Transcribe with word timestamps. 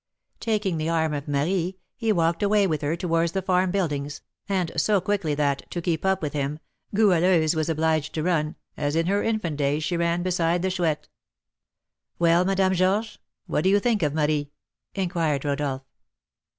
Taking 0.39 0.77
the 0.79 0.89
arm 0.89 1.13
of 1.13 1.27
Marie, 1.27 1.77
he 1.95 2.11
walked 2.11 2.41
away 2.41 2.65
with 2.65 2.81
her 2.81 2.95
towards 2.95 3.33
the 3.33 3.41
farm 3.43 3.69
buildings, 3.69 4.21
and 4.49 4.71
so 4.75 4.99
quickly, 4.99 5.35
that, 5.35 5.69
to 5.69 5.79
keep 5.79 6.03
up 6.05 6.23
with 6.23 6.33
him, 6.33 6.57
Goualeuse 6.95 7.55
was 7.55 7.69
obliged 7.69 8.15
to 8.15 8.23
run, 8.23 8.55
as 8.75 8.95
in 8.95 9.05
her 9.05 9.21
infant 9.21 9.57
days 9.57 9.83
she 9.83 9.95
ran 9.97 10.23
beside 10.23 10.63
the 10.63 10.71
Chouette. 10.71 11.07
"Well, 12.17 12.43
Madame 12.45 12.73
Georges, 12.73 13.19
what 13.45 13.63
do 13.63 13.69
you 13.69 13.79
think 13.79 14.01
of 14.01 14.15
Marie?" 14.15 14.49
inquired 14.95 15.45
Rodolph. 15.45 15.83